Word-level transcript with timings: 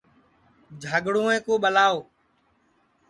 جھاگڑوویں 0.81 1.39
کُو 1.45 1.53
ٻلاؤ 1.63 1.97